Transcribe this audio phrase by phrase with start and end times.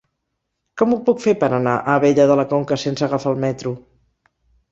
[0.81, 3.75] Com ho puc fer per anar a Abella de la Conca sense agafar el metro?